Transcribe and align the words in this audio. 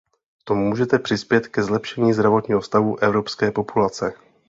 To 0.43 0.55
může 0.55 0.85
přispět 1.03 1.47
ke 1.47 1.63
zlepšení 1.63 2.13
zdravotního 2.13 2.61
stavu 2.61 2.97
evropské 2.97 3.51
populace. 3.51 4.13